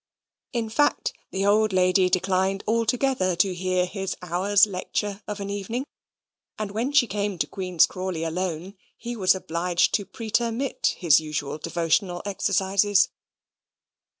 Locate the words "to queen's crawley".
7.37-8.23